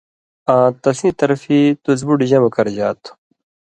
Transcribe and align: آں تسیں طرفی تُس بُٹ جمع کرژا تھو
آں 0.53 0.67
تسیں 0.81 1.13
طرفی 1.19 1.59
تُس 1.83 1.99
بُٹ 2.07 2.19
جمع 2.29 2.49
کرژا 2.55 2.89
تھو 3.03 3.11